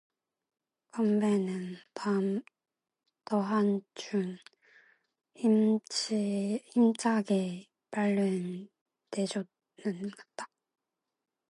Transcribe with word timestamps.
건배는 0.89 1.77
더한층 3.27 4.39
힘차게 6.83 7.67
팔을 7.91 8.67
내젓는다. 9.15 10.49